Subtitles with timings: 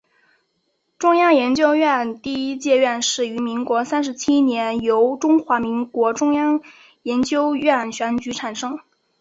[0.97, 6.59] 中央研究院第一届院士于民国三十七年由中华民国中央
[7.03, 8.79] 研究院选举产生。